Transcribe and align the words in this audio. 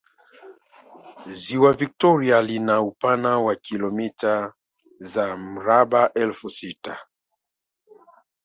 Ziwa 1.41 1.73
Vitoria 1.73 2.41
lina 2.41 2.81
upana 2.81 3.39
wa 3.39 3.55
kilomita 3.55 4.53
za 4.99 5.37
mraba 5.37 6.13
elfu 6.13 6.49
sita 6.49 6.99